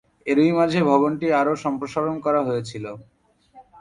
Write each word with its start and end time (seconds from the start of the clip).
এরই 0.25 0.51
মাঝে 0.59 0.79
ভবনটি 0.89 1.27
আরও 1.39 1.53
সম্প্রসারণ 1.63 2.15
করা 2.25 2.41
হয়েছিল। 2.47 2.85